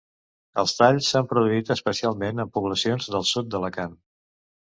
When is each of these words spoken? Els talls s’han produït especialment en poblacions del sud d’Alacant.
Els 0.61 0.71
talls 0.77 1.09
s’han 1.11 1.27
produït 1.33 1.69
especialment 1.75 2.45
en 2.45 2.51
poblacions 2.57 3.11
del 3.19 3.27
sud 3.35 3.53
d’Alacant. 3.53 3.95